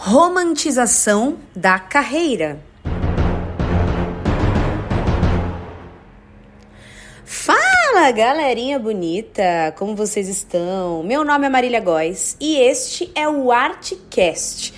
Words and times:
romantização 0.00 1.40
da 1.56 1.76
carreira. 1.76 2.64
Fala, 7.24 8.12
galerinha 8.12 8.78
bonita! 8.78 9.74
Como 9.76 9.96
vocês 9.96 10.28
estão? 10.28 11.02
Meu 11.02 11.24
nome 11.24 11.46
é 11.46 11.48
Marília 11.48 11.80
Góes 11.80 12.36
e 12.40 12.58
este 12.58 13.10
é 13.12 13.28
o 13.28 13.50
Artcast. 13.50 14.72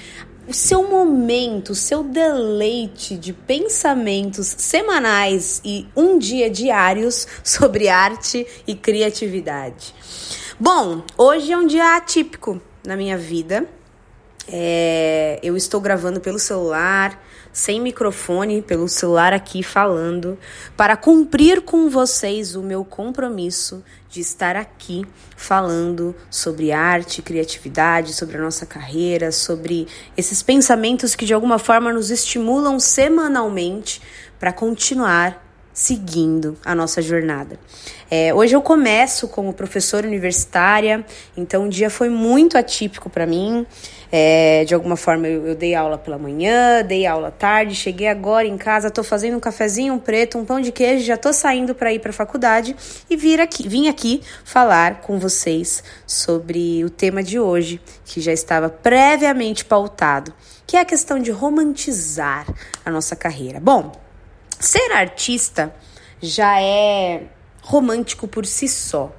O 0.49 0.55
seu 0.55 0.89
momento, 0.89 1.73
o 1.73 1.75
seu 1.75 2.03
deleite 2.03 3.15
de 3.15 3.35
pensamentos 3.35 4.47
semanais 4.47 5.61
e 5.63 5.87
um 5.95 6.19
dia 6.19 6.49
diários 6.49 7.27
sobre 7.45 7.91
arte 7.91 8.47
e 8.67 8.75
criatividade. 8.75 9.95
Bom, 10.59 11.03
hoje 11.19 11.53
é 11.53 11.59
um 11.59 11.67
dia 11.67 11.95
atípico 11.95 12.59
na 12.87 12.97
minha 12.97 13.19
vida 13.19 13.69
é, 14.49 15.39
eu 15.43 15.57
estou 15.57 15.81
gravando 15.81 16.21
pelo 16.21 16.39
celular, 16.39 17.23
sem 17.53 17.81
microfone, 17.81 18.63
pelo 18.63 18.89
celular 18.89 19.33
aqui 19.33 19.63
falando, 19.63 20.39
para 20.77 20.97
cumprir 20.97 21.63
com 21.63 21.91
vocês 21.91 22.55
o 22.55 22.63
meu 22.63 22.85
compromisso 22.85 23.83
de 24.09 24.21
estar 24.21 24.57
aqui 24.57 25.05
falando 25.37 26.15
sobre 26.31 26.73
arte, 26.73 27.23
criatividade, 27.23 28.15
sobre 28.15 28.39
a 28.39 28.41
nossa 28.41 28.67
carreira, 28.67 29.33
sobre 29.33 29.87
esses 30.17 30.43
pensamentos 30.43 31.15
que 31.15 31.25
de 31.25 31.35
alguma 31.35 31.59
forma 31.59 31.93
nos 31.93 32.11
estimulam 32.11 32.79
semanalmente 32.79 34.01
para 34.39 34.53
continuar 34.53 35.50
seguindo 35.81 36.59
a 36.63 36.75
nossa 36.75 37.01
jornada. 37.01 37.59
É, 38.11 38.35
hoje 38.35 38.55
eu 38.55 38.61
começo 38.61 39.27
como 39.29 39.51
professora 39.55 40.07
universitária, 40.07 41.03
então 41.35 41.65
o 41.65 41.69
dia 41.71 41.89
foi 41.89 42.11
muito 42.11 42.59
atípico 42.59 43.09
para 43.09 43.27
mim. 43.27 43.67
É, 44.13 44.63
de 44.67 44.75
alguma 44.75 44.95
forma 44.95 45.27
eu, 45.27 45.47
eu, 45.47 45.55
dei 45.55 45.75
aula 45.75 45.97
pela 45.97 46.19
manhã, 46.19 46.85
dei 46.85 47.07
aula 47.07 47.29
à 47.29 47.31
tarde, 47.31 47.75
cheguei 47.75 48.09
agora 48.09 48.47
em 48.47 48.59
casa, 48.59 48.89
estou 48.89 49.03
fazendo 49.03 49.39
um 49.39 49.41
cafezinho 49.41 49.99
preto, 49.99 50.37
um 50.37 50.45
pão 50.45 50.61
de 50.61 50.71
queijo, 50.71 51.03
já 51.03 51.15
estou 51.15 51.33
saindo 51.33 51.75
para 51.75 51.91
ir 51.95 52.01
para 52.01 52.11
a 52.11 52.13
faculdade 52.13 52.77
e 53.09 53.17
vir 53.17 53.41
aqui, 53.41 53.67
vim 53.67 53.89
aqui 53.89 54.21
falar 54.45 55.01
com 55.01 55.19
vocês 55.19 55.83
sobre 56.07 56.85
o 56.85 56.91
tema 56.91 57.23
de 57.23 57.41
hoje, 57.41 57.81
que 58.05 58.21
já 58.21 58.35
estava 58.35 58.69
previamente 58.69 59.65
pautado, 59.65 60.35
que 60.67 60.77
é 60.77 60.81
a 60.81 60.85
questão 60.85 61.19
de 61.19 61.31
romantizar 61.31 62.47
a 62.85 62.91
nossa 62.91 63.17
carreira. 63.17 63.59
Bom, 63.61 64.10
ser 64.61 64.93
artista 64.93 65.75
já 66.21 66.61
é 66.61 67.23
romântico 67.63 68.29
por 68.29 68.45
si 68.45 68.69
só. 68.69 69.11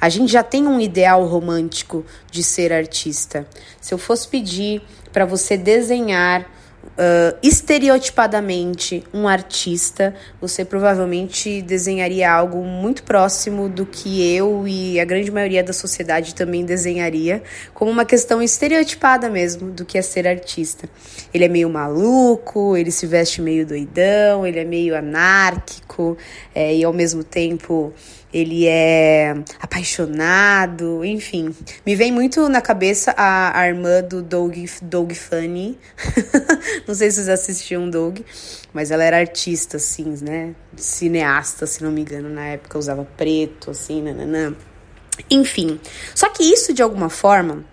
A 0.00 0.08
gente 0.08 0.32
já 0.32 0.42
tem 0.42 0.66
um 0.66 0.80
ideal 0.80 1.26
romântico 1.26 2.06
de 2.30 2.42
ser 2.42 2.72
artista. 2.72 3.46
Se 3.80 3.92
eu 3.92 3.98
fosse 3.98 4.28
pedir 4.28 4.80
para 5.12 5.24
você 5.24 5.56
desenhar 5.56 6.48
uh, 6.96 7.38
estereotipadamente 7.42 9.04
um 9.12 9.28
artista, 9.28 10.14
você 10.40 10.64
provavelmente 10.64 11.62
desenharia 11.62 12.30
algo 12.30 12.64
muito 12.64 13.02
próximo 13.02 13.68
do 13.68 13.84
que 13.84 14.34
eu 14.34 14.66
e 14.66 14.98
a 14.98 15.04
grande 15.04 15.30
maioria 15.30 15.62
da 15.62 15.72
sociedade 15.72 16.34
também 16.34 16.64
desenharia, 16.64 17.42
como 17.74 17.90
uma 17.90 18.04
questão 18.04 18.42
estereotipada 18.42 19.28
mesmo 19.28 19.70
do 19.70 19.84
que 19.84 19.98
é 19.98 20.02
ser 20.02 20.26
artista. 20.26 20.88
Ele 21.32 21.44
é 21.44 21.48
meio 21.48 21.68
maluco, 21.68 22.76
ele 22.76 22.90
se 22.90 23.06
veste 23.06 23.40
meio 23.40 23.66
doidão, 23.66 24.46
ele 24.46 24.58
é 24.58 24.64
meio 24.64 24.96
anárquico 24.96 26.16
é, 26.54 26.74
e 26.74 26.84
ao 26.84 26.92
mesmo 26.92 27.22
tempo 27.22 27.92
ele 28.32 28.66
é 28.66 29.34
apaixonado, 29.58 31.04
enfim. 31.04 31.54
Me 31.84 31.94
vem 31.96 32.12
muito 32.12 32.48
na 32.48 32.60
cabeça 32.60 33.14
a, 33.16 33.58
a 33.58 33.66
irmã 33.66 34.02
do 34.02 34.20
Doug, 34.22 34.54
Doug 34.82 35.12
Funny. 35.12 35.78
não 36.86 36.94
sei 36.94 37.10
se 37.10 37.16
vocês 37.16 37.28
assistiam 37.28 37.88
Doug, 37.88 38.20
mas 38.72 38.90
ela 38.90 39.04
era 39.04 39.18
artista, 39.18 39.76
assim, 39.76 40.16
né? 40.22 40.54
Cineasta, 40.76 41.66
se 41.66 41.82
não 41.82 41.90
me 41.90 42.00
engano, 42.00 42.28
na 42.28 42.46
época 42.46 42.78
usava 42.78 43.04
preto, 43.16 43.70
assim, 43.70 44.02
nananã. 44.02 44.54
Enfim. 45.30 45.80
Só 46.14 46.28
que 46.28 46.42
isso, 46.42 46.72
de 46.72 46.82
alguma 46.82 47.08
forma, 47.08 47.64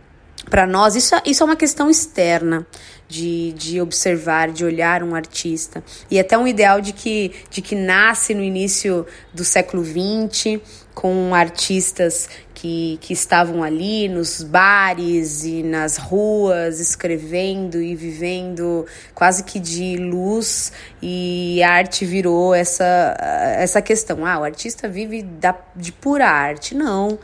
para 0.50 0.68
nós, 0.68 0.96
isso, 0.96 1.16
é, 1.16 1.22
isso 1.26 1.44
é 1.44 1.46
uma 1.46 1.56
questão 1.56 1.90
externa 1.90 2.66
de, 3.08 3.54
de 3.54 3.82
observar, 3.82 4.52
de 4.52 4.66
olhar 4.66 5.04
um 5.04 5.16
artista. 5.16 5.84
E 6.10 6.20
até 6.20 6.38
um 6.38 6.48
ideal 6.48 6.82
de 6.82 6.94
que, 6.94 7.32
de 7.50 7.62
que 7.62 7.76
nasce 7.76 8.34
no 8.34 8.44
início 8.44 9.06
do 9.34 9.44
século 9.44 9.84
XX, 9.84 10.60
com 10.96 11.36
artistas 11.36 12.28
que, 12.54 12.98
que 13.02 13.14
estavam 13.14 13.62
ali 13.62 14.08
nos 14.08 14.42
bares 14.42 15.44
e 15.44 15.62
nas 15.62 15.98
ruas, 15.98 16.80
escrevendo 16.80 17.82
e 17.82 17.94
vivendo 17.94 18.88
quase 19.14 19.44
que 19.44 19.60
de 19.60 19.98
luz, 19.98 20.72
e 21.02 21.62
a 21.62 21.74
arte 21.74 22.06
virou 22.06 22.56
essa, 22.56 23.16
essa 23.60 23.82
questão. 23.82 24.26
Ah, 24.26 24.40
o 24.40 24.44
artista 24.44 24.88
vive 24.88 25.22
da, 25.22 25.54
de 25.76 25.92
pura 25.92 26.28
arte. 26.28 26.74
Não. 26.74 27.20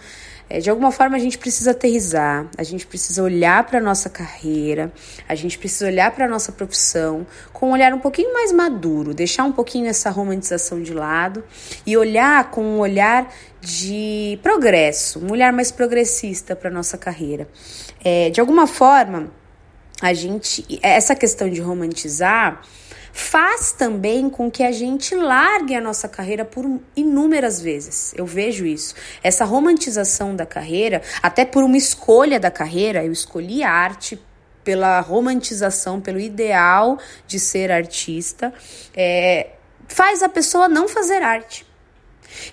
É, 0.53 0.59
de 0.59 0.69
alguma 0.69 0.91
forma 0.91 1.16
a 1.16 1.19
gente 1.19 1.38
precisa 1.38 1.72
aterrizar, 1.72 2.45
a 2.57 2.63
gente 2.63 2.85
precisa 2.85 3.23
olhar 3.23 3.66
para 3.66 3.78
a 3.79 3.81
nossa 3.81 4.09
carreira, 4.09 4.91
a 5.25 5.34
gente 5.34 5.57
precisa 5.57 5.85
olhar 5.85 6.12
para 6.12 6.25
a 6.25 6.28
nossa 6.28 6.51
profissão 6.51 7.25
com 7.53 7.69
um 7.69 7.72
olhar 7.72 7.94
um 7.94 8.00
pouquinho 8.00 8.34
mais 8.34 8.51
maduro, 8.51 9.13
deixar 9.13 9.45
um 9.45 9.53
pouquinho 9.53 9.88
essa 9.88 10.09
romantização 10.09 10.84
de 10.84 10.94
lado 10.94 11.41
e 11.85 11.95
olhar 11.95 12.51
com 12.51 12.62
um 12.62 12.79
olhar 12.79 13.34
de 13.62 14.38
progresso, 14.44 15.19
um 15.19 15.31
olhar 15.31 15.53
mais 15.53 15.72
progressista 15.72 16.53
para 16.53 16.69
a 16.69 16.73
nossa 16.73 16.97
carreira. 16.97 17.47
É, 18.03 18.29
de 18.29 18.41
alguma 18.41 18.68
forma, 18.68 19.31
a 20.01 20.13
gente, 20.13 20.66
essa 20.81 21.16
questão 21.16 21.50
de 21.50 21.62
romantizar 21.62 22.62
faz 23.13 23.72
também 23.72 24.29
com 24.29 24.49
que 24.49 24.63
a 24.63 24.72
gente 24.72 25.16
largue 25.16 25.75
a 25.75 25.81
nossa 25.81 26.07
carreira 26.07 26.45
por 26.45 26.66
inúmeras 26.95 27.61
vezes. 27.61 28.13
Eu 28.16 28.25
vejo 28.25 28.66
isso. 28.66 28.95
Essa 29.23 29.45
romantização 29.45 30.35
da 30.35 30.45
carreira, 30.45 31.01
até 31.21 31.45
por 31.45 31.63
uma 31.63 31.77
escolha 31.77 32.39
da 32.39 32.51
carreira, 32.51 33.03
eu 33.03 33.11
escolhi 33.11 33.63
arte 33.63 34.19
pela 34.63 35.00
romantização, 35.00 36.00
pelo 36.00 36.19
ideal 36.19 37.00
de 37.27 37.39
ser 37.39 37.71
artista, 37.71 38.53
é, 38.95 39.51
faz 39.88 40.21
a 40.21 40.29
pessoa 40.29 40.69
não 40.69 40.88
fazer 40.88 41.21
arte. 41.21 41.66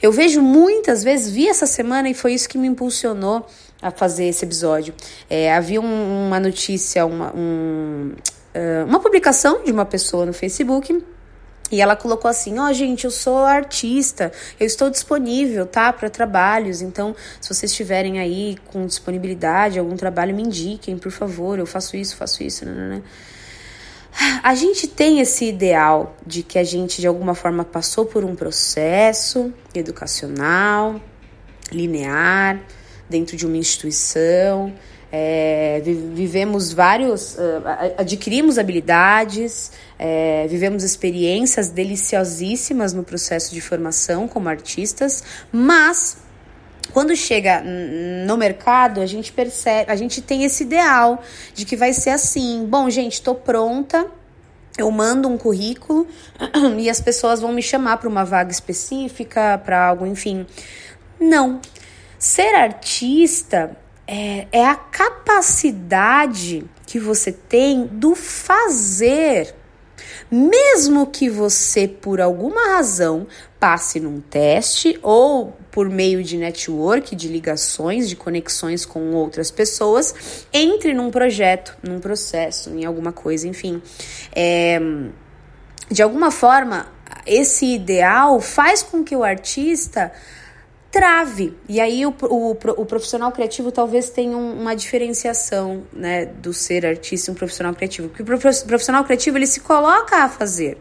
Eu 0.03 0.11
vejo 0.11 0.43
muitas 0.43 1.05
vezes, 1.05 1.31
vi 1.31 1.49
essa 1.49 1.67
semana 1.67 2.09
e 2.09 2.15
foi 2.15 2.35
isso 2.35 2.49
que 2.49 2.59
me 2.59 2.67
impulsionou 2.67 3.47
a 3.81 3.91
fazer 3.91 4.27
esse 4.27 4.45
episódio. 4.45 4.93
É, 5.31 5.55
havia 5.55 5.81
um, 5.81 6.27
uma 6.27 6.41
notícia, 6.41 7.07
uma, 7.07 7.33
um, 7.35 8.13
uma 8.87 9.01
publicação 9.01 9.63
de 9.65 9.73
uma 9.73 9.85
pessoa 9.85 10.27
no 10.27 10.33
Facebook 10.33 11.05
e 11.71 11.81
ela 11.81 11.95
colocou 11.95 12.31
assim: 12.31 12.59
Ó, 12.59 12.69
oh, 12.69 12.73
gente, 12.73 13.05
eu 13.05 13.11
sou 13.11 13.39
artista, 13.39 14.33
eu 14.59 14.67
estou 14.67 14.91
disponível, 14.91 15.67
tá, 15.67 15.93
para 15.93 16.09
trabalhos. 16.09 16.81
Então, 16.81 17.15
se 17.41 17.49
vocês 17.49 17.71
estiverem 17.71 18.19
aí 18.19 18.57
com 18.67 18.87
disponibilidade, 18.87 19.79
algum 19.79 19.97
trabalho, 19.97 20.35
me 20.35 20.43
indiquem, 20.43 20.97
por 20.97 21.13
favor. 21.13 21.59
Eu 21.59 21.67
faço 21.67 21.97
isso, 21.97 22.17
faço 22.17 22.43
isso. 22.43 22.65
Né, 22.65 22.73
né, 22.73 22.89
né. 22.89 23.03
A 24.43 24.55
gente 24.55 24.89
tem 24.89 25.21
esse 25.21 25.45
ideal 25.45 26.17
de 26.27 26.43
que 26.43 26.59
a 26.59 26.65
gente, 26.65 27.01
de 27.01 27.07
alguma 27.07 27.35
forma, 27.35 27.65
passou 27.65 28.07
por 28.07 28.25
um 28.25 28.35
processo 28.35 29.53
educacional, 29.75 31.01
linear, 31.71 32.61
dentro 33.09 33.37
de 33.37 33.47
uma 33.47 33.57
instituição 33.57 34.75
é, 35.11 35.81
vivemos 35.85 36.73
vários, 36.73 37.35
uh, 37.35 37.63
adquirimos 37.97 38.59
habilidades, 38.59 39.73
é, 39.99 40.47
vivemos 40.49 40.85
experiências 40.85 41.71
deliciosíssimas 41.71 42.93
no 42.93 43.03
processo 43.03 43.55
de 43.55 43.61
formação 43.61 44.29
como 44.29 44.49
artistas, 44.49 45.25
mas 45.51 46.19
quando 46.93 47.15
chega 47.17 47.63
no 48.27 48.37
mercado, 48.37 49.01
a 49.01 49.07
gente 49.07 49.33
percebe, 49.33 49.91
a 49.91 49.97
gente 49.97 50.21
tem 50.21 50.45
esse 50.45 50.65
ideal 50.65 51.23
de 51.55 51.65
que 51.65 51.77
vai 51.77 51.93
ser 51.93 52.11
assim: 52.11 52.67
bom, 52.67 52.89
gente, 52.91 53.15
estou 53.15 53.35
pronta, 53.35 54.07
eu 54.77 54.91
mando 54.91 55.29
um 55.29 55.39
currículo 55.39 56.07
e 56.79 56.89
as 56.89 57.01
pessoas 57.01 57.41
vão 57.41 57.53
me 57.53 57.63
chamar 57.63 57.97
para 57.99 58.09
uma 58.09 58.25
vaga 58.25 58.51
específica, 58.51 59.61
para 59.65 59.87
algo, 59.87 60.07
enfim. 60.07 60.47
Não. 61.21 61.61
Ser 62.19 62.55
artista 62.55 63.77
é, 64.09 64.49
é 64.51 64.65
a 64.65 64.75
capacidade 64.75 66.65
que 66.87 66.99
você 66.99 67.31
tem 67.31 67.87
do 67.87 68.15
fazer. 68.15 69.55
Mesmo 70.31 71.07
que 71.07 71.29
você, 71.29 71.87
por 71.87 72.21
alguma 72.21 72.77
razão, 72.77 73.27
passe 73.61 74.01
num 74.01 74.21
teste 74.21 74.99
ou 75.03 75.57
por 75.71 75.89
meio 75.91 76.23
de 76.23 76.39
network, 76.39 77.15
de 77.15 77.29
ligações, 77.29 78.09
de 78.09 78.17
conexões 78.17 78.87
com 78.87 79.13
outras 79.13 79.51
pessoas, 79.51 80.47
entre 80.53 80.95
num 80.95 81.11
projeto, 81.11 81.77
num 81.83 82.01
processo, 82.01 82.71
em 82.71 82.85
alguma 82.85 83.13
coisa, 83.13 83.47
enfim. 83.47 83.83
É, 84.35 84.81
de 85.91 86.03
alguma 86.03 86.31
forma, 86.31 86.89
esse 87.27 87.67
ideal 87.67 88.41
faz 88.41 88.83
com 88.83 89.05
que 89.05 89.17
o 89.17 89.23
artista 89.23 90.13
trave. 90.91 91.55
E 91.69 91.81
aí 91.81 92.05
o, 92.07 92.15
o, 92.23 92.51
o 92.51 92.87
profissional 92.87 93.31
criativo 93.33 93.71
talvez 93.71 94.11
tenha 94.11 94.37
uma 94.37 94.75
diferenciação 94.75 95.83
né, 95.93 96.27
do 96.27 96.53
ser 96.53 96.87
artista 96.87 97.31
e 97.31 97.33
um 97.33 97.35
profissional 97.35 97.75
criativo. 97.75 98.09
Porque 98.09 98.23
o 98.23 98.27
profissional 98.27 99.05
criativo 99.05 99.37
ele 99.37 99.47
se 99.47 99.61
coloca 99.61 100.17
a 100.17 100.29
fazer. 100.29 100.79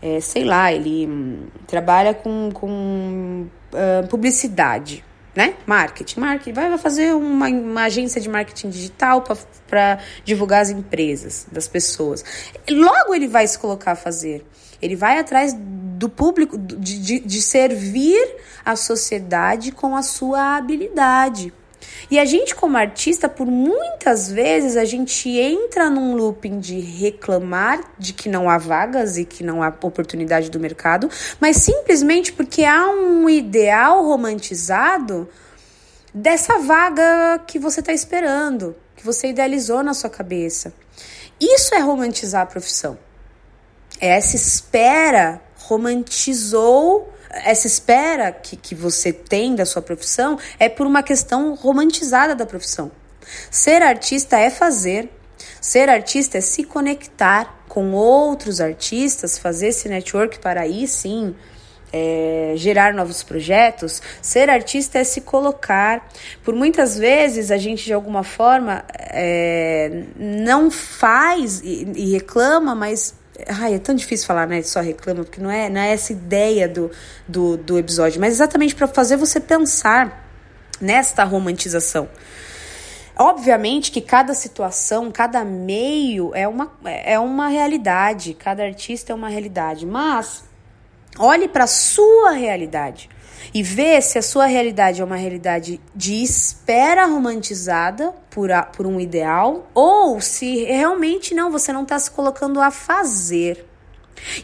É, 0.00 0.20
sei 0.20 0.44
lá, 0.44 0.72
ele 0.72 1.06
hum, 1.06 1.46
trabalha 1.66 2.12
com, 2.12 2.50
com 2.52 3.46
uh, 3.72 4.06
publicidade, 4.08 5.04
né? 5.34 5.54
Marketing. 5.66 6.20
Marketing. 6.20 6.52
Vai 6.52 6.78
fazer 6.78 7.14
uma, 7.14 7.48
uma 7.48 7.84
agência 7.84 8.20
de 8.20 8.28
marketing 8.28 8.68
digital 8.68 9.24
para 9.66 9.98
divulgar 10.24 10.62
as 10.62 10.70
empresas, 10.70 11.46
das 11.50 11.66
pessoas. 11.66 12.24
Logo 12.70 13.14
ele 13.14 13.26
vai 13.26 13.46
se 13.46 13.58
colocar 13.58 13.92
a 13.92 13.96
fazer. 13.96 14.44
Ele 14.80 14.96
vai 14.96 15.18
atrás 15.18 15.54
do 15.96 16.08
público, 16.08 16.58
de, 16.58 16.98
de, 16.98 17.20
de 17.20 17.42
servir 17.42 18.36
a 18.64 18.76
sociedade 18.76 19.72
com 19.72 19.96
a 19.96 20.02
sua 20.02 20.56
habilidade. 20.56 21.52
E 22.10 22.18
a 22.18 22.24
gente, 22.24 22.54
como 22.54 22.76
artista, 22.76 23.28
por 23.28 23.46
muitas 23.46 24.30
vezes 24.30 24.76
a 24.76 24.84
gente 24.84 25.28
entra 25.28 25.90
num 25.90 26.14
looping 26.14 26.60
de 26.60 26.78
reclamar 26.78 27.80
de 27.98 28.12
que 28.12 28.28
não 28.28 28.48
há 28.48 28.58
vagas 28.58 29.16
e 29.16 29.24
que 29.24 29.42
não 29.42 29.62
há 29.62 29.68
oportunidade 29.68 30.50
do 30.50 30.60
mercado, 30.60 31.10
mas 31.40 31.56
simplesmente 31.56 32.32
porque 32.32 32.64
há 32.64 32.88
um 32.88 33.28
ideal 33.28 34.04
romantizado 34.04 35.28
dessa 36.14 36.58
vaga 36.58 37.40
que 37.46 37.58
você 37.58 37.80
está 37.80 37.92
esperando, 37.92 38.76
que 38.96 39.04
você 39.04 39.28
idealizou 39.28 39.82
na 39.82 39.94
sua 39.94 40.10
cabeça. 40.10 40.72
Isso 41.40 41.74
é 41.74 41.78
romantizar 41.78 42.42
a 42.42 42.46
profissão. 42.46 43.05
Essa 44.00 44.36
espera 44.36 45.40
romantizou 45.56 47.12
essa 47.44 47.66
espera 47.66 48.32
que, 48.32 48.56
que 48.56 48.74
você 48.74 49.12
tem 49.12 49.54
da 49.54 49.66
sua 49.66 49.82
profissão 49.82 50.38
é 50.58 50.68
por 50.68 50.86
uma 50.86 51.02
questão 51.02 51.54
romantizada 51.54 52.34
da 52.34 52.46
profissão. 52.46 52.90
Ser 53.50 53.82
artista 53.82 54.38
é 54.38 54.48
fazer, 54.48 55.10
ser 55.60 55.88
artista 55.88 56.38
é 56.38 56.40
se 56.40 56.64
conectar 56.64 57.64
com 57.68 57.92
outros 57.92 58.60
artistas, 58.60 59.36
fazer 59.36 59.68
esse 59.68 59.88
network 59.88 60.38
para 60.38 60.62
aí 60.62 60.86
sim 60.86 61.34
é, 61.92 62.52
gerar 62.56 62.94
novos 62.94 63.22
projetos. 63.22 64.00
Ser 64.22 64.48
artista 64.48 64.98
é 64.98 65.04
se 65.04 65.20
colocar. 65.20 66.08
Por 66.44 66.54
muitas 66.54 66.96
vezes 66.96 67.50
a 67.50 67.56
gente 67.56 67.84
de 67.84 67.92
alguma 67.92 68.22
forma 68.22 68.84
é, 68.98 70.04
não 70.16 70.70
faz 70.70 71.60
e, 71.60 71.86
e 71.96 72.12
reclama, 72.12 72.74
mas 72.74 73.14
Ai, 73.48 73.74
é 73.74 73.78
tão 73.78 73.94
difícil 73.94 74.26
falar, 74.26 74.46
né? 74.46 74.62
Só 74.62 74.80
reclama, 74.80 75.24
porque 75.24 75.40
não 75.40 75.50
é, 75.50 75.68
não 75.68 75.80
é 75.80 75.92
essa 75.92 76.12
ideia 76.12 76.68
do, 76.68 76.90
do, 77.26 77.56
do 77.56 77.78
episódio, 77.78 78.20
mas 78.20 78.34
exatamente 78.34 78.74
para 78.74 78.86
fazer 78.86 79.16
você 79.16 79.40
pensar 79.40 80.24
nesta 80.80 81.24
romantização. 81.24 82.08
Obviamente 83.18 83.90
que 83.90 84.00
cada 84.00 84.34
situação, 84.34 85.10
cada 85.10 85.42
meio 85.44 86.34
é 86.34 86.46
uma, 86.46 86.70
é 86.84 87.18
uma 87.18 87.48
realidade, 87.48 88.34
cada 88.34 88.62
artista 88.62 89.12
é 89.12 89.14
uma 89.14 89.28
realidade, 89.28 89.86
mas 89.86 90.44
olhe 91.18 91.48
para 91.48 91.64
a 91.64 91.66
sua 91.66 92.32
realidade 92.32 93.08
e 93.54 93.62
vê 93.62 94.02
se 94.02 94.18
a 94.18 94.22
sua 94.22 94.44
realidade 94.44 95.00
é 95.00 95.04
uma 95.04 95.16
realidade 95.16 95.80
de 95.94 96.22
espera 96.22 97.06
romantizada 97.06 98.12
por, 98.36 98.52
a, 98.52 98.62
por 98.62 98.86
um 98.86 99.00
ideal 99.00 99.66
ou 99.72 100.20
se 100.20 100.64
realmente 100.64 101.34
não, 101.34 101.50
você 101.50 101.72
não 101.72 101.84
está 101.84 101.98
se 101.98 102.10
colocando 102.10 102.60
a 102.60 102.70
fazer. 102.70 103.64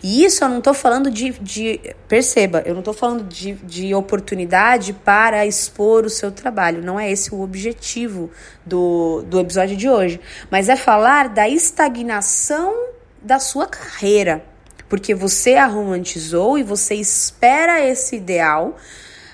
E 0.02 0.24
isso 0.24 0.42
eu 0.42 0.48
não 0.48 0.58
estou 0.58 0.72
falando 0.72 1.10
de, 1.10 1.30
de. 1.32 1.78
Perceba, 2.08 2.62
eu 2.64 2.72
não 2.72 2.80
estou 2.80 2.94
falando 2.94 3.24
de, 3.24 3.52
de 3.52 3.94
oportunidade 3.94 4.94
para 4.94 5.44
expor 5.44 6.06
o 6.06 6.10
seu 6.10 6.30
trabalho. 6.30 6.82
Não 6.82 6.98
é 6.98 7.10
esse 7.10 7.34
o 7.34 7.42
objetivo 7.42 8.30
do, 8.64 9.22
do 9.26 9.38
episódio 9.38 9.76
de 9.76 9.90
hoje. 9.90 10.18
Mas 10.50 10.70
é 10.70 10.76
falar 10.76 11.28
da 11.28 11.46
estagnação 11.46 12.74
da 13.20 13.38
sua 13.38 13.66
carreira 13.66 14.42
porque 14.88 15.14
você 15.14 15.54
a 15.54 15.66
romantizou 15.66 16.58
e 16.58 16.62
você 16.62 16.94
espera 16.94 17.80
esse 17.80 18.16
ideal 18.16 18.76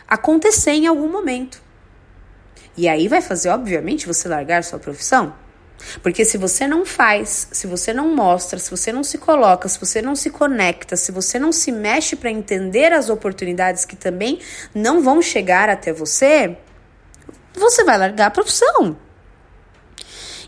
acontecer 0.06 0.70
em 0.70 0.86
algum 0.86 1.10
momento. 1.10 1.67
E 2.78 2.86
aí 2.86 3.08
vai 3.08 3.20
fazer, 3.20 3.48
obviamente, 3.48 4.06
você 4.06 4.28
largar 4.28 4.62
sua 4.62 4.78
profissão. 4.78 5.34
Porque 6.00 6.24
se 6.24 6.38
você 6.38 6.64
não 6.64 6.86
faz, 6.86 7.48
se 7.50 7.66
você 7.66 7.92
não 7.92 8.14
mostra, 8.14 8.56
se 8.56 8.70
você 8.70 8.92
não 8.92 9.02
se 9.02 9.18
coloca, 9.18 9.68
se 9.68 9.80
você 9.80 10.00
não 10.00 10.14
se 10.14 10.30
conecta, 10.30 10.96
se 10.96 11.10
você 11.10 11.40
não 11.40 11.50
se 11.50 11.72
mexe 11.72 12.14
para 12.14 12.30
entender 12.30 12.92
as 12.92 13.10
oportunidades 13.10 13.84
que 13.84 13.96
também 13.96 14.38
não 14.72 15.02
vão 15.02 15.20
chegar 15.20 15.68
até 15.68 15.92
você, 15.92 16.56
você 17.52 17.82
vai 17.82 17.98
largar 17.98 18.28
a 18.28 18.30
profissão. 18.30 18.96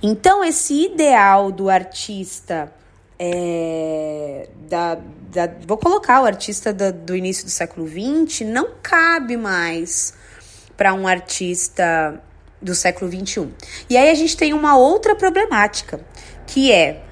Então, 0.00 0.44
esse 0.44 0.84
ideal 0.84 1.50
do 1.50 1.68
artista 1.68 2.72
é, 3.18 4.48
da, 4.68 4.98
da, 5.32 5.50
vou 5.66 5.76
colocar 5.76 6.22
o 6.22 6.24
artista 6.24 6.72
da, 6.72 6.92
do 6.92 7.16
início 7.16 7.44
do 7.44 7.50
século 7.50 7.88
XX, 7.88 8.46
não 8.46 8.76
cabe 8.80 9.36
mais 9.36 10.14
para 10.80 10.94
um 10.94 11.06
artista 11.06 12.18
do 12.58 12.74
século 12.74 13.10
XXI. 13.12 13.50
E 13.90 13.98
aí 13.98 14.08
a 14.08 14.14
gente 14.14 14.34
tem 14.34 14.54
uma 14.54 14.78
outra 14.78 15.14
problemática, 15.14 16.00
que 16.46 16.72
é 16.72 17.02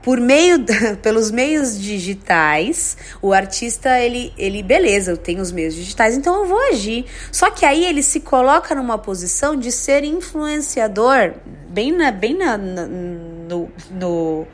por 0.00 0.20
meio 0.20 0.64
pelos 1.02 1.32
meios 1.32 1.76
digitais, 1.80 2.96
o 3.20 3.32
artista 3.32 3.98
ele 3.98 4.32
ele 4.38 4.62
beleza, 4.62 5.10
eu 5.10 5.16
tenho 5.16 5.42
os 5.42 5.50
meios 5.50 5.74
digitais, 5.74 6.16
então 6.16 6.42
eu 6.42 6.46
vou 6.46 6.60
agir. 6.68 7.06
Só 7.32 7.50
que 7.50 7.66
aí 7.66 7.84
ele 7.84 8.04
se 8.04 8.20
coloca 8.20 8.72
numa 8.72 8.98
posição 8.98 9.56
de 9.56 9.72
ser 9.72 10.04
influenciador, 10.04 11.34
bem 11.68 11.90
na 11.90 12.12
bem 12.12 12.38
na, 12.38 12.56
na 12.56 12.86
no, 12.86 13.68
no 13.90 14.46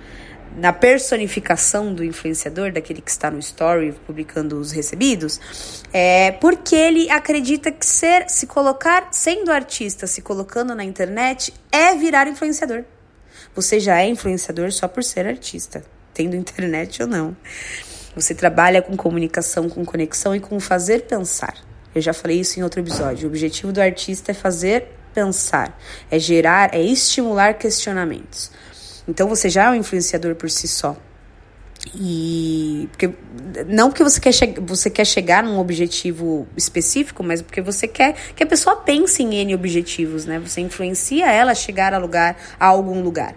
na 0.55 0.73
personificação 0.73 1.93
do 1.93 2.05
influenciador, 2.05 2.73
daquele 2.73 3.01
que 3.01 3.11
está 3.11 3.31
no 3.31 3.39
story 3.39 3.93
publicando 4.07 4.59
os 4.59 4.71
recebidos, 4.71 5.41
é 5.93 6.33
porque 6.33 6.77
ele 6.77 7.11
acredita 7.11 7.73
que 7.73 7.85
ser, 7.85 8.29
se 8.29 8.47
colocar, 8.47 9.09
sendo 9.11 9.51
artista, 9.51 10.07
se 10.07 10.23
colocando 10.23 10.75
na 10.75 10.85
internet, 10.85 11.53
é 11.73 11.95
virar 11.95 12.29
influenciador. 12.29 12.85
Você 13.55 13.81
já 13.81 14.01
é 14.01 14.09
influenciador 14.09 14.71
só 14.73 14.89
por 14.89 15.03
ser 15.03 15.27
artista, 15.27 15.85
tendo 16.13 16.37
internet 16.37 17.03
ou 17.03 17.09
não. 17.09 17.37
Você 18.15 18.35
trabalha 18.35 18.81
com 18.81 18.97
comunicação, 18.97 19.69
com 19.69 19.85
conexão 19.85 20.35
e 20.35 20.41
com 20.41 20.61
fazer 20.61 21.03
pensar. 21.03 21.55
Eu 21.95 22.01
já 22.01 22.13
falei 22.13 22.41
isso 22.41 22.59
em 22.59 22.63
outro 22.63 22.81
episódio. 22.81 23.27
O 23.27 23.31
objetivo 23.31 23.73
do 23.73 23.81
artista 23.81 24.31
é 24.31 24.35
fazer 24.35 24.89
pensar, 25.13 25.79
é 26.11 26.19
gerar, 26.19 26.75
é 26.75 26.81
estimular 26.81 27.55
questionamentos. 27.55 28.51
Então 29.07 29.29
você 29.29 29.49
já 29.49 29.65
é 29.65 29.71
um 29.71 29.75
influenciador 29.75 30.35
por 30.35 30.51
si 30.51 30.67
só. 30.67 30.97
E 31.95 32.89
porque 32.91 33.11
não 33.67 33.91
porque 33.91 34.03
você 34.03 34.21
quer, 34.21 34.33
você 34.61 34.89
quer 34.89 35.05
chegar 35.05 35.43
num 35.43 35.59
objetivo 35.59 36.49
específico, 36.57 37.23
mas 37.23 37.43
porque 37.43 37.61
você 37.61 37.87
quer 37.87 38.15
que 38.35 38.43
a 38.43 38.47
pessoa 38.47 38.77
pense 38.77 39.23
em 39.23 39.35
N 39.35 39.55
objetivos, 39.55 40.25
né? 40.25 40.39
Você 40.39 40.61
influencia 40.61 41.31
ela 41.31 41.53
a 41.53 41.55
chegar 41.55 41.93
a 41.93 41.99
lugar 41.99 42.37
a 42.59 42.67
algum 42.67 43.03
lugar. 43.03 43.35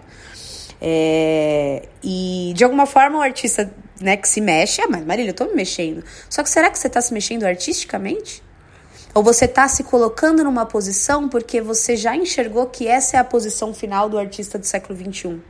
É, 0.80 1.88
e 2.02 2.52
de 2.54 2.64
alguma 2.64 2.86
forma 2.86 3.18
o 3.18 3.22
artista 3.22 3.70
né, 4.00 4.16
que 4.16 4.28
se 4.28 4.40
mexe, 4.40 4.80
ah, 4.80 4.86
mas 4.88 5.04
Marília, 5.04 5.30
eu 5.30 5.34
tô 5.34 5.44
me 5.46 5.54
mexendo. 5.54 6.04
Só 6.30 6.42
que 6.42 6.48
será 6.48 6.70
que 6.70 6.78
você 6.78 6.88
tá 6.88 7.02
se 7.02 7.12
mexendo 7.12 7.44
artisticamente? 7.44 8.42
Ou 9.12 9.22
você 9.22 9.46
está 9.46 9.66
se 9.66 9.82
colocando 9.82 10.44
numa 10.44 10.64
posição 10.64 11.28
porque 11.28 11.60
você 11.60 11.96
já 11.96 12.16
enxergou 12.16 12.66
que 12.66 12.86
essa 12.86 13.16
é 13.16 13.20
a 13.20 13.24
posição 13.24 13.74
final 13.74 14.08
do 14.08 14.18
artista 14.18 14.58
do 14.58 14.64
século 14.64 14.96
XXI? 14.96 15.40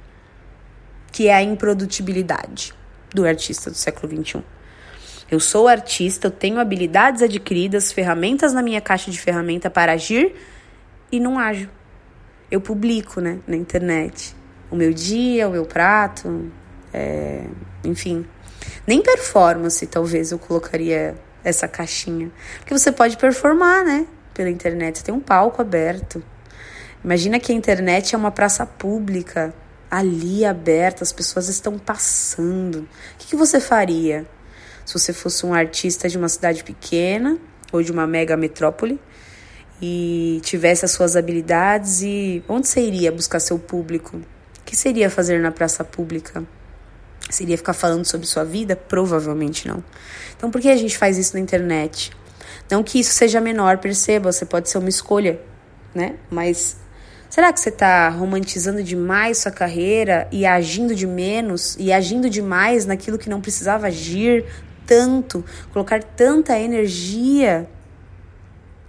Que 1.13 1.29
é 1.29 1.35
a 1.35 1.43
improdutibilidade 1.43 2.73
do 3.15 3.27
artista 3.27 3.71
do 3.71 3.77
século 3.77 4.25
XXI. 4.25 4.43
Eu 5.31 5.41
sou 5.41 5.69
artista, 5.69 6.29
eu 6.29 6.31
tenho 6.31 6.59
habilidades 6.59 7.23
adquiridas, 7.23 7.93
ferramentas 7.93 8.53
na 8.53 8.63
minha 8.63 8.81
caixa 8.81 9.11
de 9.11 9.21
ferramenta 9.21 9.69
para 9.69 9.93
agir 9.93 10.35
e 11.13 11.21
não 11.21 11.39
ajo. 11.39 11.69
Eu 12.51 12.61
publico, 12.61 13.21
né, 13.21 13.39
na 13.47 13.57
internet, 13.57 14.35
o 14.71 14.77
meu 14.77 14.93
dia, 14.93 15.47
o 15.47 15.51
meu 15.51 15.67
prato, 15.67 16.51
é, 16.95 17.45
enfim. 17.85 18.27
Nem 18.87 19.03
performance, 19.03 19.87
talvez 19.87 20.33
eu 20.33 20.39
colocaria 20.39 21.15
essa 21.45 21.69
caixinha. 21.69 22.31
Porque 22.59 22.73
você 22.77 22.91
pode 22.91 23.19
performar, 23.19 23.85
né, 23.85 24.07
pela 24.33 24.49
internet. 24.49 25.05
Tem 25.05 25.15
um 25.15 25.21
palco 25.21 25.61
aberto. 25.61 26.23
Imagina 27.05 27.39
que 27.39 27.53
a 27.53 27.55
internet 27.55 28.15
é 28.15 28.19
uma 28.19 28.31
praça 28.31 28.65
pública 28.65 29.53
ali 29.91 30.45
aberta, 30.45 31.03
as 31.03 31.13
pessoas 31.13 31.49
estão 31.49 31.79
passando. 31.79 32.81
O 32.81 33.19
que, 33.19 33.29
que 33.29 33.37
você 33.37 33.61
faria 33.61 34.27
se 34.85 34.95
você 34.95 35.13
fosse 35.13 35.45
um 35.45 35.53
artista 35.53 36.09
de 36.09 36.17
uma 36.17 36.29
cidade 36.29 36.65
pequena 36.65 37.39
ou 37.73 37.83
de 37.83 37.93
uma 37.93 38.07
mega 38.07 38.37
metrópole 38.37 38.99
e 39.81 40.41
tivesse 40.43 40.85
as 40.85 40.91
suas 40.91 41.17
habilidades 41.17 42.03
e 42.03 42.43
onde 42.49 42.69
você 42.69 42.81
iria 42.81 43.13
buscar 43.13 43.41
seu 43.41 43.59
público? 43.59 44.17
O 44.17 44.65
que 44.65 44.77
seria 44.77 45.09
fazer 45.11 45.41
na 45.41 45.51
praça 45.51 45.85
pública? 45.85 46.45
Seria 47.31 47.57
ficar 47.57 47.75
falando 47.75 48.07
sobre 48.07 48.27
sua 48.27 48.45
vida? 48.45 48.75
Provavelmente 48.75 49.69
não. 49.69 49.85
Então, 50.37 50.51
por 50.51 50.61
que 50.61 50.69
a 50.69 50.77
gente 50.77 50.97
faz 50.97 51.19
isso 51.19 51.35
na 51.35 51.41
internet? 51.41 52.11
Não 52.71 52.83
que 52.83 52.99
isso 52.99 53.13
seja 53.13 53.41
menor, 53.41 53.79
perceba, 53.79 54.33
você 54.33 54.45
pode 54.45 54.69
ser 54.71 54.79
uma 54.79 54.89
escolha, 54.89 55.41
né? 55.95 56.17
Mas 56.31 56.77
será 57.29 57.53
que 57.53 57.61
você 57.61 57.69
está 57.69 58.09
romantizando 58.09 58.83
demais 58.83 59.39
sua 59.39 59.53
carreira 59.53 60.29
e 60.33 60.47
agindo 60.47 60.95
de 60.95 61.07
menos 61.07 61.77
e 61.79 61.93
agindo 61.93 62.29
demais 62.29 62.87
naquilo 62.87 63.19
que 63.19 63.31
não 63.31 63.41
precisava 63.41 63.87
agir 63.87 64.45
tanto, 64.87 65.45
colocar 65.73 66.03
tanta 66.03 66.59
energia 66.59 67.69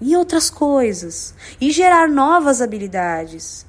e 0.01 0.15
outras 0.15 0.49
coisas 0.49 1.35
e 1.59 1.71
gerar 1.71 2.07
novas 2.07 2.61
habilidades? 2.61 3.67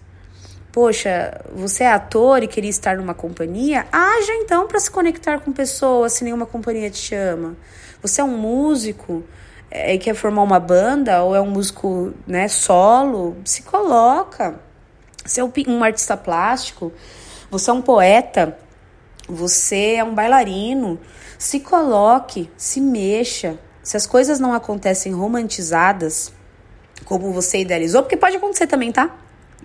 Poxa, 0.73 1.41
você 1.53 1.83
é 1.83 1.91
ator 1.91 2.45
e 2.45 2.47
queria 2.47 2.71
estar 2.71 2.97
numa 2.97 3.13
companhia? 3.13 3.87
Haja 3.91 4.33
então 4.35 4.69
para 4.69 4.79
se 4.79 4.89
conectar 4.89 5.41
com 5.41 5.53
pessoas 5.53 6.13
se 6.13 6.23
nenhuma 6.23 6.47
companhia 6.47 6.89
te 6.89 6.99
chama. 6.99 7.57
Você 8.01 8.21
é 8.21 8.25
um 8.25 8.39
músico 8.39 9.25
é, 9.71 9.97
quer 9.97 10.15
formar 10.15 10.43
uma 10.43 10.59
banda 10.59 11.23
ou 11.23 11.35
é 11.35 11.41
um 11.41 11.51
músico 11.51 12.13
né, 12.27 12.49
solo? 12.49 13.37
Se 13.45 13.63
coloca. 13.63 14.61
Você 15.25 15.41
é 15.41 15.45
um 15.69 15.85
artista 15.85 16.17
plástico, 16.17 16.93
você 17.51 17.71
é 17.71 17.73
um 17.73 17.83
poeta, 17.83 18.57
você 19.29 19.95
é 19.95 20.05
um 20.05 20.15
bailarino. 20.15 20.99
Se 21.39 21.61
coloque, 21.61 22.51
se 22.57 22.81
mexa. 22.81 23.59
Se 23.83 23.97
as 23.97 24.07
coisas 24.07 24.41
não 24.41 24.53
acontecem 24.53 25.13
romantizadas, 25.13 26.33
como 27.05 27.33
você 27.33 27.59
idealizou, 27.59 28.03
porque 28.03 28.17
pode 28.17 28.37
acontecer 28.37 28.67
também, 28.67 28.91
tá? 28.93 29.15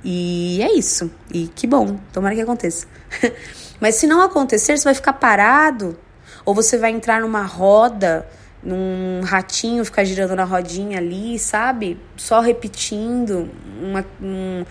E 0.04 0.62
é 0.62 0.74
isso. 0.78 1.12
E 1.34 1.48
que 1.48 1.66
bom, 1.66 1.98
tomara 2.14 2.36
que 2.36 2.42
aconteça. 2.42 2.86
Mas 3.80 3.96
se 3.96 4.08
não 4.08 4.22
acontecer, 4.22 4.78
você 4.78 4.84
vai 4.84 4.94
ficar 4.94 5.14
parado 5.14 5.98
ou 6.46 6.54
você 6.54 6.78
vai 6.78 6.92
entrar 6.92 7.22
numa 7.22 7.44
roda, 7.44 8.28
num 8.66 9.22
ratinho 9.24 9.86
ficar 9.86 10.04
girando 10.04 10.36
na 10.36 10.44
rodinha 10.44 10.98
ali, 10.98 11.38
sabe? 11.38 12.00
Só 12.18 12.42
repetindo 12.42 13.48
uma, 13.80 14.04
um, 14.20 14.66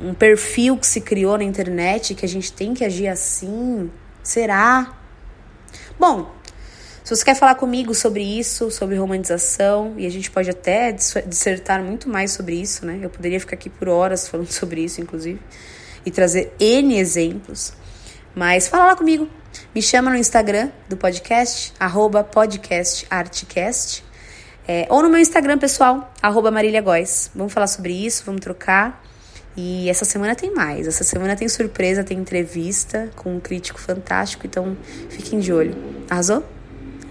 um 0.00 0.14
perfil 0.14 0.76
que 0.76 0.86
se 0.86 1.00
criou 1.00 1.36
na 1.36 1.42
internet 1.44 2.14
que 2.14 2.24
a 2.24 2.28
gente 2.28 2.52
tem 2.52 2.72
que 2.72 2.84
agir 2.84 3.08
assim. 3.08 3.90
Será? 4.22 4.96
Bom, 5.98 6.32
se 7.02 7.16
você 7.16 7.24
quer 7.24 7.34
falar 7.34 7.56
comigo 7.56 7.92
sobre 7.92 8.22
isso, 8.22 8.70
sobre 8.70 8.94
romantização, 8.94 9.94
e 9.96 10.06
a 10.06 10.10
gente 10.10 10.30
pode 10.30 10.48
até 10.48 10.92
dissertar 10.92 11.82
muito 11.82 12.08
mais 12.08 12.30
sobre 12.30 12.54
isso, 12.54 12.86
né? 12.86 13.00
Eu 13.02 13.10
poderia 13.10 13.40
ficar 13.40 13.54
aqui 13.54 13.68
por 13.68 13.88
horas 13.88 14.28
falando 14.28 14.46
sobre 14.52 14.82
isso, 14.82 15.00
inclusive, 15.00 15.40
e 16.06 16.10
trazer 16.12 16.52
N 16.60 16.96
exemplos. 16.96 17.72
Mas 18.32 18.68
fala 18.68 18.86
lá 18.86 18.96
comigo. 18.96 19.28
Me 19.74 19.82
chama 19.82 20.10
no 20.10 20.16
Instagram 20.16 20.70
do 20.88 20.96
podcast, 20.96 21.72
arroba 21.78 22.24
podcastartcast. 22.24 24.04
É, 24.66 24.86
ou 24.90 25.02
no 25.02 25.08
meu 25.08 25.18
Instagram 25.18 25.58
pessoal, 25.58 26.12
arroba 26.22 26.50
Marília 26.50 26.80
Góes. 26.80 27.30
Vamos 27.34 27.52
falar 27.52 27.66
sobre 27.66 27.92
isso, 27.92 28.22
vamos 28.24 28.40
trocar. 28.40 29.02
E 29.56 29.90
essa 29.90 30.04
semana 30.04 30.34
tem 30.34 30.54
mais. 30.54 30.86
Essa 30.86 31.04
semana 31.04 31.34
tem 31.36 31.48
surpresa, 31.48 32.04
tem 32.04 32.18
entrevista 32.18 33.10
com 33.16 33.36
um 33.36 33.40
crítico 33.40 33.80
fantástico, 33.80 34.46
então 34.46 34.76
fiquem 35.08 35.40
de 35.40 35.52
olho. 35.52 35.76
Arrasou? 36.08 36.44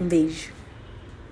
Um 0.00 0.06
beijo. 0.06 0.59